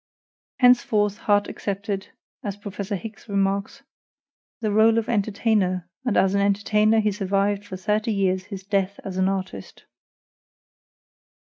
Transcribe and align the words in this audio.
Henceforth 0.57 1.19
Harte 1.27 1.47
accepted, 1.47 2.07
as 2.43 2.55
Prof. 2.57 2.77
Hicks 2.77 3.29
remarks, 3.29 3.83
"the 4.59 4.71
role 4.71 4.97
of 4.97 5.07
entertainer, 5.07 5.87
and 6.03 6.17
as 6.17 6.33
an 6.33 6.41
entertainer 6.41 6.99
he 6.99 7.11
survived 7.11 7.63
for 7.63 7.77
thirty 7.77 8.11
years 8.11 8.45
his 8.45 8.63
death 8.63 8.99
as 9.05 9.17
an 9.17 9.29
artist." 9.29 9.85